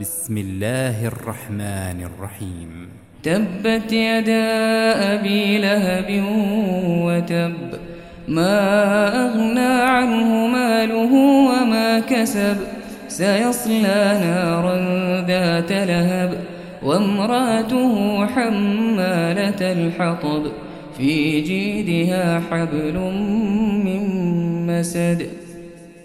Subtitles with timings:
[0.00, 2.88] بسم الله الرحمن الرحيم.
[3.22, 4.44] تبت يدا
[5.14, 6.24] أبي لهب
[7.06, 7.54] وتب
[8.28, 8.56] ما
[9.26, 11.12] أغنى عنه ماله
[11.48, 12.56] وما كسب
[13.08, 14.76] سيصلى نارا
[15.26, 16.44] ذات لهب
[16.82, 20.46] وامرأته حمالة الحطب
[20.98, 22.98] في جيدها حبل
[23.84, 24.02] من
[24.66, 25.45] مسد.